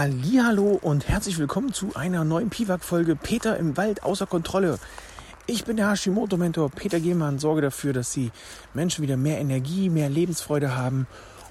Hallo 0.00 0.78
und 0.80 1.08
herzlich 1.08 1.40
willkommen 1.40 1.72
zu 1.72 1.96
einer 1.96 2.22
neuen 2.22 2.50
Piwak-Folge 2.50 3.16
Peter 3.16 3.56
im 3.56 3.76
Wald 3.76 4.04
außer 4.04 4.26
Kontrolle. 4.26 4.78
Ich 5.48 5.64
bin 5.64 5.76
der 5.76 5.90
Hashimoto-Mentor 5.90 6.70
Peter 6.70 7.00
Gehmann, 7.00 7.40
sorge 7.40 7.62
dafür, 7.62 7.92
dass 7.92 8.12
die 8.12 8.30
Menschen 8.74 9.02
wieder 9.02 9.16
mehr 9.16 9.40
Energie, 9.40 9.90
mehr 9.90 10.08
Lebensfreude 10.08 10.76
haben. 10.76 11.08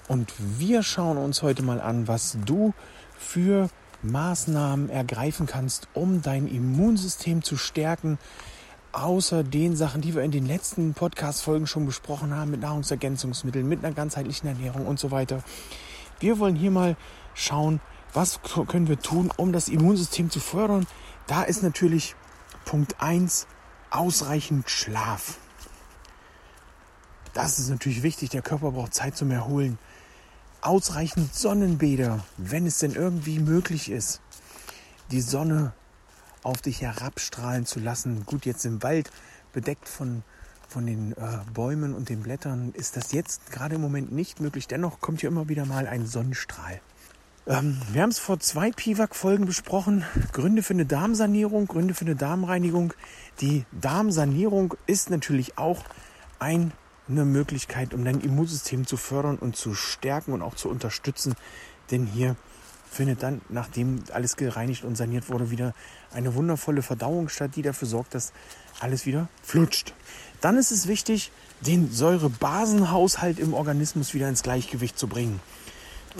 Und 0.08 0.32
wir 0.38 0.82
schauen 0.82 1.18
uns 1.18 1.42
heute 1.42 1.62
mal 1.62 1.78
an, 1.78 2.08
was 2.08 2.38
du 2.46 2.72
für 3.18 3.68
Maßnahmen 4.00 4.88
ergreifen 4.88 5.44
kannst, 5.44 5.88
um 5.92 6.22
dein 6.22 6.48
Immunsystem 6.48 7.42
zu 7.42 7.58
stärken, 7.58 8.18
außer 8.92 9.44
den 9.44 9.76
Sachen, 9.76 10.00
die 10.00 10.14
wir 10.14 10.22
in 10.22 10.30
den 10.30 10.46
letzten 10.46 10.94
Podcast-Folgen 10.94 11.66
schon 11.66 11.84
besprochen 11.84 12.34
haben, 12.34 12.50
mit 12.50 12.62
Nahrungsergänzungsmitteln, 12.62 13.68
mit 13.68 13.84
einer 13.84 13.94
ganzheitlichen 13.94 14.48
Ernährung 14.48 14.86
und 14.86 14.98
so 14.98 15.10
weiter. 15.10 15.42
Wir 16.18 16.38
wollen 16.38 16.56
hier 16.56 16.70
mal 16.70 16.96
schauen, 17.34 17.82
was 18.18 18.40
können 18.42 18.88
wir 18.88 18.98
tun, 18.98 19.30
um 19.36 19.52
das 19.52 19.68
Immunsystem 19.68 20.28
zu 20.28 20.40
fördern? 20.40 20.88
Da 21.28 21.44
ist 21.44 21.62
natürlich 21.62 22.16
Punkt 22.64 23.00
1 23.00 23.46
ausreichend 23.90 24.68
Schlaf. 24.68 25.38
Das 27.32 27.60
ist 27.60 27.68
natürlich 27.68 28.02
wichtig. 28.02 28.30
Der 28.30 28.42
Körper 28.42 28.72
braucht 28.72 28.92
Zeit 28.92 29.16
zum 29.16 29.30
Erholen. 29.30 29.78
Ausreichend 30.62 31.32
Sonnenbäder, 31.32 32.24
wenn 32.38 32.66
es 32.66 32.78
denn 32.78 32.92
irgendwie 32.92 33.38
möglich 33.38 33.88
ist. 33.88 34.20
Die 35.12 35.20
Sonne 35.20 35.72
auf 36.42 36.60
dich 36.60 36.82
herabstrahlen 36.82 37.66
zu 37.66 37.78
lassen. 37.78 38.26
Gut, 38.26 38.46
jetzt 38.46 38.64
im 38.64 38.82
Wald, 38.82 39.12
bedeckt 39.52 39.88
von, 39.88 40.24
von 40.66 40.86
den 40.86 41.12
äh, 41.12 41.38
Bäumen 41.54 41.94
und 41.94 42.08
den 42.08 42.24
Blättern, 42.24 42.72
ist 42.72 42.96
das 42.96 43.12
jetzt 43.12 43.52
gerade 43.52 43.76
im 43.76 43.80
Moment 43.80 44.10
nicht 44.10 44.40
möglich. 44.40 44.66
Dennoch 44.66 45.00
kommt 45.00 45.20
hier 45.20 45.28
immer 45.28 45.48
wieder 45.48 45.66
mal 45.66 45.86
ein 45.86 46.04
Sonnenstrahl. 46.04 46.80
Ähm, 47.48 47.80
wir 47.92 48.02
haben 48.02 48.10
es 48.10 48.18
vor 48.18 48.38
zwei 48.40 48.70
Piwak-Folgen 48.70 49.46
besprochen. 49.46 50.04
Gründe 50.32 50.62
für 50.62 50.74
eine 50.74 50.84
Darmsanierung, 50.84 51.66
Gründe 51.66 51.94
für 51.94 52.04
eine 52.04 52.14
Darmreinigung. 52.14 52.92
Die 53.40 53.64
Darmsanierung 53.72 54.74
ist 54.86 55.08
natürlich 55.08 55.56
auch 55.56 55.82
eine 56.38 56.70
Möglichkeit, 57.08 57.94
um 57.94 58.04
dein 58.04 58.20
Immunsystem 58.20 58.86
zu 58.86 58.98
fördern 58.98 59.38
und 59.38 59.56
zu 59.56 59.74
stärken 59.74 60.32
und 60.32 60.42
auch 60.42 60.56
zu 60.56 60.68
unterstützen. 60.68 61.36
Denn 61.90 62.04
hier 62.04 62.36
findet 62.90 63.22
dann, 63.22 63.40
nachdem 63.48 64.02
alles 64.12 64.36
gereinigt 64.36 64.84
und 64.84 64.96
saniert 64.96 65.30
wurde, 65.30 65.50
wieder 65.50 65.72
eine 66.12 66.34
wundervolle 66.34 66.82
Verdauung 66.82 67.30
statt, 67.30 67.52
die 67.56 67.62
dafür 67.62 67.88
sorgt, 67.88 68.14
dass 68.14 68.32
alles 68.78 69.06
wieder 69.06 69.28
flutscht. 69.42 69.94
Dann 70.42 70.58
ist 70.58 70.70
es 70.70 70.86
wichtig, 70.86 71.32
den 71.62 71.90
Säurebasenhaushalt 71.90 73.38
im 73.38 73.54
Organismus 73.54 74.12
wieder 74.12 74.28
ins 74.28 74.42
Gleichgewicht 74.42 74.98
zu 74.98 75.06
bringen. 75.06 75.40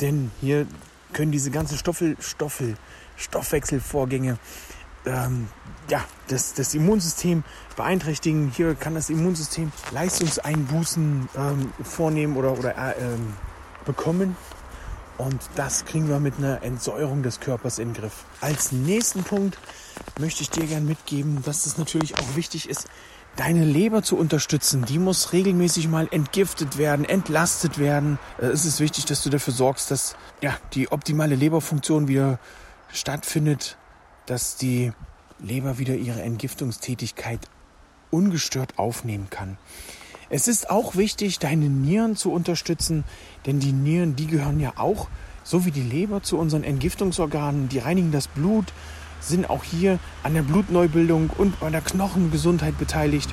Denn 0.01 0.31
hier 0.41 0.67
können 1.13 1.33
diese 1.33 1.51
ganzen 1.51 1.79
Stoffel, 1.79 2.17
Stoffel, 2.21 2.77
Stoffwechselvorgänge 3.17 4.39
ähm, 5.07 5.49
ja, 5.89 6.05
das, 6.29 6.55
das 6.55 6.75
Immunsystem 6.75 7.45
beeinträchtigen. 7.77 8.53
Hier 8.55 8.75
kann 8.75 8.95
das 8.95 9.11
Immunsystem 9.11 9.73
Leistungseinbußen 9.91 11.29
ähm, 11.37 11.73
vornehmen 11.83 12.37
oder, 12.37 12.59
oder 12.59 12.77
äh, 12.77 12.95
ähm, 13.01 13.35
bekommen. 13.85 14.37
Und 15.17 15.41
das 15.57 15.85
kriegen 15.85 16.09
wir 16.09 16.21
mit 16.21 16.39
einer 16.39 16.63
Entsäuerung 16.63 17.23
des 17.23 17.41
Körpers 17.41 17.79
in 17.79 17.93
den 17.93 18.01
Griff. 18.03 18.25
Als 18.41 18.71
nächsten 18.71 19.25
Punkt 19.25 19.59
möchte 20.21 20.43
ich 20.43 20.51
dir 20.51 20.65
gerne 20.67 20.87
mitgeben, 20.87 21.43
dass 21.43 21.67
es 21.67 21.77
natürlich 21.77 22.17
auch 22.19 22.37
wichtig 22.37 22.69
ist, 22.69 22.87
deine 23.39 23.65
Leber 23.65 24.03
zu 24.03 24.17
unterstützen. 24.17 24.85
Die 24.85 24.99
muss 24.99 25.33
regelmäßig 25.33 25.89
mal 25.89 26.09
entgiftet 26.11 26.77
werden, 26.77 27.05
entlastet 27.05 27.79
werden. 27.79 28.19
Äh, 28.39 28.47
es 28.47 28.65
ist 28.65 28.81
wichtig, 28.81 29.05
dass 29.05 29.23
du 29.23 29.31
dafür 29.31 29.55
sorgst, 29.55 29.91
dass 29.91 30.17
ja, 30.43 30.57
die 30.75 30.91
optimale 30.91 31.37
Leberfunktion 31.37 32.09
wieder 32.09 32.41
stattfindet, 32.93 33.79
dass 34.27 34.57
die 34.57 34.93
Leber 35.39 35.79
wieder 35.79 35.95
ihre 35.95 36.21
Entgiftungstätigkeit 36.23 37.41
ungestört 38.11 38.77
aufnehmen 38.77 39.29
kann. 39.31 39.57
Es 40.31 40.49
ist 40.49 40.69
auch 40.69 40.97
wichtig, 40.97 41.39
deine 41.39 41.67
Nieren 41.67 42.17
zu 42.17 42.33
unterstützen, 42.33 43.05
denn 43.47 43.61
die 43.61 43.73
Nieren, 43.73 44.17
die 44.17 44.27
gehören 44.27 44.59
ja 44.59 44.73
auch, 44.77 45.09
so 45.45 45.65
wie 45.65 45.71
die 45.71 45.83
Leber, 45.83 46.23
zu 46.23 46.37
unseren 46.37 46.65
Entgiftungsorganen. 46.65 47.69
Die 47.69 47.79
reinigen 47.79 48.11
das 48.11 48.27
Blut, 48.27 48.67
sind 49.21 49.51
auch 49.51 49.65
hier 49.65 49.99
an 50.23 50.35
der 50.35 50.43
Blutneubildung 50.43 51.31
und 51.31 51.59
bei 51.61 51.71
der 51.71 51.81
Knochengesundheit 51.81 52.79
beteiligt. 52.79 53.33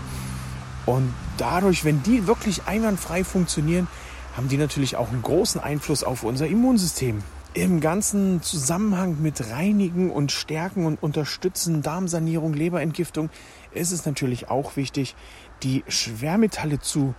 Und 0.85 1.13
dadurch, 1.37 1.83
wenn 1.85 2.03
die 2.03 2.27
wirklich 2.27 2.67
einwandfrei 2.67 3.23
funktionieren, 3.23 3.87
haben 4.35 4.49
die 4.49 4.57
natürlich 4.57 4.97
auch 4.97 5.09
einen 5.09 5.21
großen 5.21 5.61
Einfluss 5.61 6.03
auf 6.03 6.23
unser 6.23 6.47
Immunsystem. 6.47 7.23
Im 7.53 7.79
ganzen 7.79 8.41
Zusammenhang 8.41 9.21
mit 9.21 9.49
Reinigen 9.49 10.11
und 10.11 10.33
Stärken 10.33 10.85
und 10.85 11.01
Unterstützen, 11.01 11.81
Darmsanierung, 11.81 12.53
Leberentgiftung, 12.53 13.29
ist 13.71 13.91
es 13.91 14.05
natürlich 14.05 14.49
auch 14.49 14.75
wichtig, 14.75 15.15
die 15.63 15.85
Schwermetalle 15.87 16.81
zu 16.81 17.15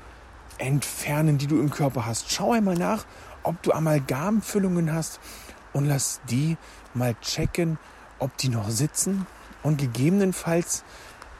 entfernen, 0.59 1.39
die 1.39 1.47
du 1.47 1.59
im 1.59 1.71
Körper 1.71 2.05
hast. 2.05 2.31
Schau 2.31 2.53
einmal 2.53 2.77
nach, 2.77 3.07
ob 3.43 3.63
du 3.63 3.73
Amalgamfüllungen 3.73 4.93
hast 4.93 5.21
und 5.73 5.87
lass 5.87 6.21
die 6.29 6.59
mal 6.93 7.15
checken, 7.23 7.79
ob 8.19 8.37
die 8.37 8.49
noch 8.49 8.71
sitzen 8.71 9.27
und 9.63 9.79
gegebenenfalls 9.79 10.85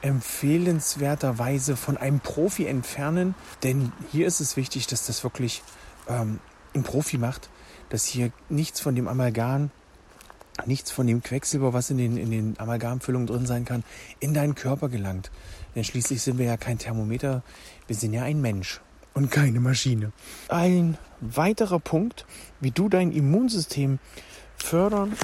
empfehlenswerterweise 0.03 1.77
von 1.77 1.97
einem 1.97 2.21
Profi 2.21 2.67
entfernen. 2.67 3.35
Denn 3.63 3.93
hier 4.11 4.27
ist 4.27 4.41
es 4.41 4.57
wichtig, 4.57 4.87
dass 4.87 5.07
das 5.07 5.25
wirklich 5.25 5.63
ähm, 6.09 6.41
ein 6.75 6.83
Profi 6.83 7.19
macht, 7.19 7.49
dass 7.89 8.05
hier 8.05 8.31
nichts 8.49 8.81
von 8.81 8.95
dem 8.95 9.09
Amalgam, 9.09 9.71
nichts 10.65 10.91
von 10.91 11.07
dem 11.07 11.23
Quecksilber, 11.23 11.73
was 11.73 11.91
in 11.91 11.99
den, 11.99 12.17
in 12.17 12.31
den 12.31 12.59
Amalgamfüllungen 12.59 13.27
drin 13.27 13.47
sein 13.47 13.65
kann, 13.65 13.85
in 14.21 14.35
deinen 14.35 14.55
Körper 14.55 14.89
gelangt. 14.89 15.31
Denn 15.75 15.85
schließlich 15.85 16.23
sind 16.23 16.39
wir 16.39 16.47
ja 16.47 16.57
kein 16.57 16.79
Thermometer, 16.79 17.43
wir 17.87 17.97
sind 17.97 18.13
ja 18.13 18.23
ein 18.23 18.41
Mensch 18.41 18.81
und 19.15 19.31
keine 19.31 19.61
Maschine. 19.61 20.13
Ein 20.49 20.99
weiterer 21.21 21.81
Punkt, 21.81 22.27
wie 22.61 22.71
du 22.71 22.89
dein 22.89 23.13
Immunsystem 23.13 23.99
fördern 24.57 25.15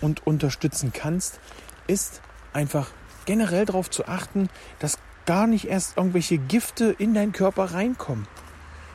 und 0.00 0.26
unterstützen 0.26 0.92
kannst, 0.92 1.40
ist 1.86 2.20
einfach 2.52 2.88
generell 3.26 3.64
darauf 3.64 3.90
zu 3.90 4.06
achten, 4.06 4.48
dass 4.78 4.98
gar 5.26 5.46
nicht 5.46 5.66
erst 5.66 5.96
irgendwelche 5.96 6.38
Gifte 6.38 6.94
in 6.98 7.14
deinen 7.14 7.32
Körper 7.32 7.72
reinkommen. 7.72 8.26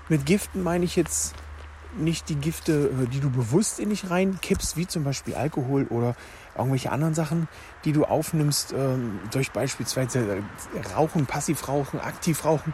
Mit 0.09 0.25
Giften 0.25 0.63
meine 0.63 0.85
ich 0.85 0.95
jetzt 0.95 1.33
nicht 1.97 2.29
die 2.29 2.35
Gifte, 2.35 2.91
äh, 3.03 3.07
die 3.07 3.19
du 3.19 3.29
bewusst 3.29 3.79
in 3.79 3.89
dich 3.89 4.09
reinkippst, 4.09 4.77
wie 4.77 4.87
zum 4.87 5.03
Beispiel 5.03 5.35
Alkohol 5.35 5.85
oder 5.85 6.15
irgendwelche 6.55 6.91
anderen 6.91 7.13
Sachen, 7.13 7.47
die 7.85 7.91
du 7.91 8.05
aufnimmst, 8.05 8.73
ähm, 8.73 9.19
durch 9.31 9.51
beispielsweise 9.51 10.19
äh, 10.19 10.93
Rauchen, 10.95 11.25
Passivrauchen, 11.25 11.99
Aktivrauchen. 11.99 12.73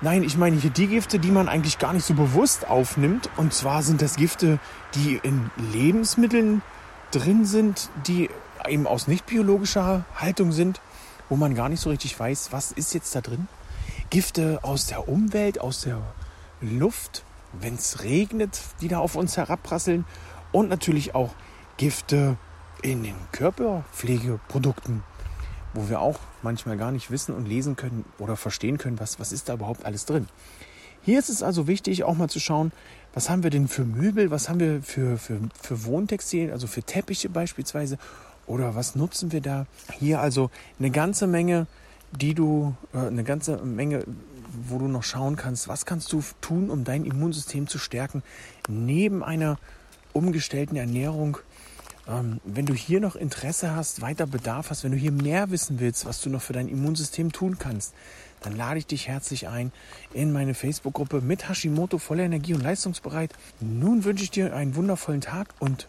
Nein, 0.00 0.22
ich 0.22 0.36
meine 0.36 0.56
hier 0.56 0.70
die 0.70 0.86
Gifte, 0.86 1.18
die 1.18 1.30
man 1.30 1.48
eigentlich 1.48 1.78
gar 1.78 1.92
nicht 1.92 2.04
so 2.06 2.14
bewusst 2.14 2.68
aufnimmt. 2.68 3.30
Und 3.36 3.52
zwar 3.52 3.82
sind 3.82 4.00
das 4.00 4.14
Gifte, 4.14 4.60
die 4.94 5.18
in 5.22 5.50
Lebensmitteln 5.72 6.62
drin 7.10 7.44
sind, 7.44 7.90
die 8.06 8.30
eben 8.68 8.86
aus 8.86 9.08
nicht 9.08 9.26
biologischer 9.26 10.04
Haltung 10.16 10.52
sind, 10.52 10.80
wo 11.28 11.36
man 11.36 11.54
gar 11.54 11.68
nicht 11.68 11.80
so 11.80 11.90
richtig 11.90 12.18
weiß, 12.18 12.52
was 12.52 12.72
ist 12.72 12.94
jetzt 12.94 13.14
da 13.14 13.20
drin. 13.20 13.48
Gifte 14.10 14.60
aus 14.62 14.86
der 14.86 15.08
Umwelt, 15.08 15.60
aus 15.60 15.82
der 15.82 16.00
Luft, 16.60 17.24
wenn 17.52 17.74
es 17.74 18.02
regnet, 18.02 18.60
die 18.80 18.88
da 18.88 18.98
auf 18.98 19.16
uns 19.16 19.36
herabprasseln 19.36 20.04
und 20.52 20.68
natürlich 20.68 21.14
auch 21.14 21.34
Gifte 21.76 22.36
in 22.82 23.02
den 23.02 23.16
Körperpflegeprodukten, 23.32 25.02
wo 25.74 25.88
wir 25.88 26.00
auch 26.00 26.18
manchmal 26.42 26.76
gar 26.76 26.92
nicht 26.92 27.10
wissen 27.10 27.34
und 27.34 27.46
lesen 27.46 27.76
können 27.76 28.04
oder 28.18 28.36
verstehen 28.36 28.78
können, 28.78 28.98
was, 29.00 29.20
was 29.20 29.32
ist 29.32 29.48
da 29.48 29.54
überhaupt 29.54 29.84
alles 29.84 30.06
drin. 30.06 30.28
Hier 31.02 31.18
ist 31.18 31.28
es 31.28 31.42
also 31.42 31.66
wichtig, 31.66 32.04
auch 32.04 32.14
mal 32.14 32.28
zu 32.28 32.40
schauen, 32.40 32.72
was 33.14 33.30
haben 33.30 33.42
wir 33.42 33.50
denn 33.50 33.68
für 33.68 33.84
Möbel, 33.84 34.30
was 34.30 34.48
haben 34.48 34.60
wir 34.60 34.82
für, 34.82 35.18
für, 35.18 35.40
für 35.60 35.84
Wohntextilien, 35.84 36.52
also 36.52 36.66
für 36.66 36.82
Teppiche 36.82 37.28
beispielsweise, 37.28 37.98
oder 38.46 38.74
was 38.74 38.94
nutzen 38.94 39.32
wir 39.32 39.40
da? 39.40 39.66
Hier 39.98 40.20
also 40.20 40.50
eine 40.78 40.90
ganze 40.90 41.26
Menge, 41.26 41.66
die 42.12 42.34
du, 42.34 42.74
äh, 42.94 42.98
eine 42.98 43.24
ganze 43.24 43.58
Menge 43.58 44.04
wo 44.68 44.78
du 44.78 44.88
noch 44.88 45.02
schauen 45.02 45.36
kannst, 45.36 45.68
was 45.68 45.86
kannst 45.86 46.12
du 46.12 46.22
tun, 46.40 46.70
um 46.70 46.84
dein 46.84 47.04
Immunsystem 47.04 47.68
zu 47.68 47.78
stärken, 47.78 48.22
neben 48.68 49.22
einer 49.22 49.58
umgestellten 50.12 50.76
Ernährung. 50.76 51.38
Ähm, 52.08 52.40
wenn 52.44 52.66
du 52.66 52.74
hier 52.74 53.00
noch 53.00 53.16
Interesse 53.16 53.74
hast, 53.74 54.00
weiter 54.00 54.26
Bedarf 54.26 54.70
hast, 54.70 54.82
wenn 54.84 54.92
du 54.92 54.98
hier 54.98 55.12
mehr 55.12 55.50
wissen 55.50 55.78
willst, 55.78 56.06
was 56.06 56.20
du 56.20 56.30
noch 56.30 56.42
für 56.42 56.54
dein 56.54 56.68
Immunsystem 56.68 57.32
tun 57.32 57.58
kannst, 57.58 57.94
dann 58.40 58.56
lade 58.56 58.78
ich 58.78 58.86
dich 58.86 59.08
herzlich 59.08 59.48
ein 59.48 59.72
in 60.12 60.32
meine 60.32 60.54
Facebook-Gruppe 60.54 61.20
mit 61.20 61.48
Hashimoto 61.48 61.98
voller 61.98 62.24
Energie 62.24 62.54
und 62.54 62.62
leistungsbereit. 62.62 63.32
Nun 63.60 64.04
wünsche 64.04 64.24
ich 64.24 64.30
dir 64.30 64.54
einen 64.54 64.74
wundervollen 64.74 65.20
Tag 65.20 65.48
und 65.58 65.86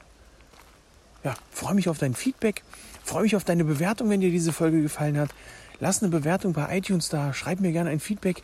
ja, 1.23 1.35
freue 1.51 1.75
mich 1.75 1.89
auf 1.89 1.97
dein 1.97 2.15
Feedback, 2.15 2.63
freue 3.03 3.23
mich 3.23 3.35
auf 3.35 3.43
deine 3.43 3.63
Bewertung, 3.65 4.09
wenn 4.09 4.21
dir 4.21 4.31
diese 4.31 4.53
Folge 4.53 4.81
gefallen 4.81 5.17
hat. 5.17 5.29
Lass 5.79 6.01
eine 6.01 6.11
Bewertung 6.11 6.53
bei 6.53 6.77
iTunes 6.77 7.09
da, 7.09 7.33
schreib 7.33 7.59
mir 7.59 7.71
gerne 7.71 7.89
ein 7.89 7.99
Feedback 7.99 8.41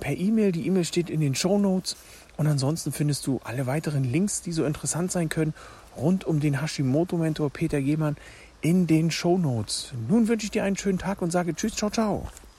per 0.00 0.16
E-Mail. 0.16 0.52
Die 0.52 0.66
E-Mail 0.66 0.84
steht 0.84 1.10
in 1.10 1.20
den 1.20 1.34
Show 1.34 1.58
Notes. 1.58 1.96
Und 2.36 2.46
ansonsten 2.46 2.92
findest 2.92 3.26
du 3.26 3.40
alle 3.44 3.66
weiteren 3.66 4.02
Links, 4.02 4.42
die 4.42 4.52
so 4.52 4.64
interessant 4.64 5.12
sein 5.12 5.28
können, 5.28 5.54
rund 5.96 6.24
um 6.24 6.40
den 6.40 6.60
Hashimoto-Mentor 6.60 7.50
Peter 7.50 7.80
Gehmann 7.80 8.16
in 8.60 8.86
den 8.86 9.10
Show 9.10 9.38
Notes. 9.38 9.92
Nun 10.08 10.28
wünsche 10.28 10.46
ich 10.46 10.50
dir 10.50 10.64
einen 10.64 10.76
schönen 10.76 10.98
Tag 10.98 11.22
und 11.22 11.30
sage 11.30 11.54
Tschüss, 11.54 11.76
ciao, 11.76 11.90
ciao. 11.90 12.28